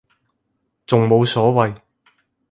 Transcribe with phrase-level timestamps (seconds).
[0.87, 1.77] 仲冇所謂